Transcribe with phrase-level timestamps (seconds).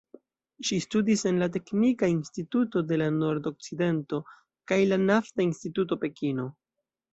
[0.69, 4.23] Ŝi studis en la "Teknika Instituto de la Nordokcidento"
[4.73, 6.51] kaj la "Nafta Instituto Pekino".